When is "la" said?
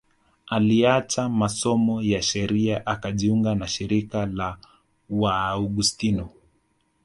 4.25-4.57